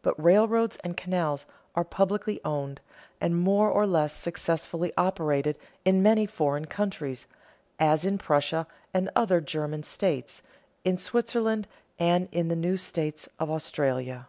But 0.00 0.18
railroads 0.18 0.78
and 0.78 0.96
canals 0.96 1.44
are 1.74 1.84
publicly 1.84 2.40
owned, 2.46 2.80
and 3.20 3.36
more 3.38 3.68
or 3.68 3.86
less 3.86 4.14
successfully 4.14 4.90
operated, 4.96 5.58
in 5.84 6.02
many 6.02 6.24
foreign 6.24 6.64
countries, 6.64 7.26
as 7.78 8.06
in 8.06 8.16
Prussia 8.16 8.66
and 8.94 9.10
other 9.14 9.42
German 9.42 9.82
states, 9.82 10.40
in 10.82 10.96
Switzerland, 10.96 11.68
and 11.98 12.30
in 12.32 12.48
the 12.48 12.56
new 12.56 12.78
states 12.78 13.28
of 13.38 13.50
Australia. 13.50 14.28